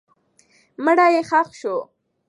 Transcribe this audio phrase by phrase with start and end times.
[0.83, 1.75] مړی یې ښخ سو.